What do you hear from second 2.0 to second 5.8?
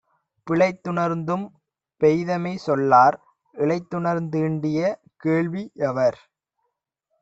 பேதைமை சொல்லார் இழைத்துணர்ந்தீண்டிய கேள்வி